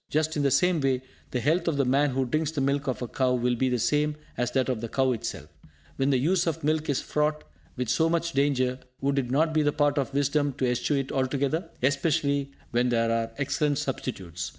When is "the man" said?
1.77-2.09